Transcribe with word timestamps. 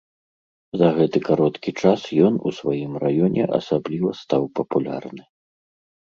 За 0.81 0.87
гэты 0.97 1.19
кароткі 1.25 1.73
час 1.83 2.01
ён 2.29 2.33
у 2.49 2.53
сваім 2.59 2.95
раёне 3.03 3.43
асабліва 3.59 4.09
стаў 4.21 4.43
папулярны. 4.61 5.23